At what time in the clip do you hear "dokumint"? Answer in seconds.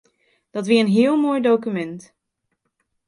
1.45-2.01